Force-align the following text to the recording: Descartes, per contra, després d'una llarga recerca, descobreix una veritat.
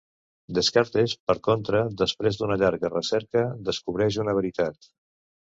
Descartes, 0.57 1.13
per 1.31 1.35
contra, 1.49 1.83
després 2.03 2.41
d'una 2.41 2.57
llarga 2.63 2.93
recerca, 2.95 3.47
descobreix 3.71 4.21
una 4.25 4.37
veritat. 4.43 4.93